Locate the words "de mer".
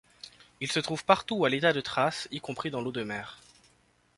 2.91-3.39